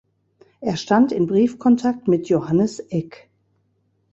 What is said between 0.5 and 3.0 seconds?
Er stand in Briefkontakt mit Johannes